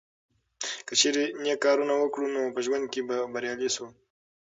[0.87, 3.87] که چیرې نیک کارونه وکړو نو په ژوند کې به بریالي شو.